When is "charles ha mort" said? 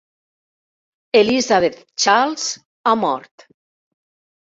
1.95-3.49